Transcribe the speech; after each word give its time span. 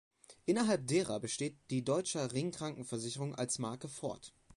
Innerhalb 0.47 0.87
derer 0.87 1.19
besteht 1.19 1.57
die 1.69 1.83
Deutscher 1.83 2.33
Ring 2.33 2.49
Krankenversicherung 2.49 3.35
als 3.35 3.59
Marke 3.59 3.87
fort. 3.87 4.33